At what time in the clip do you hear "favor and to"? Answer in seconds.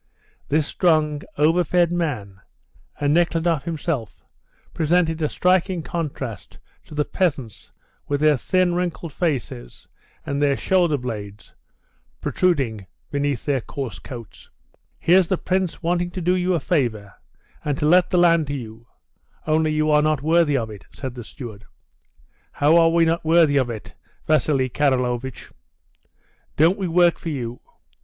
16.59-17.85